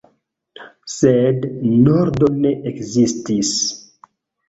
Sed 0.93 1.47
nordo 1.91 2.33
ne 2.41 2.57
ekzistis. 2.75 3.57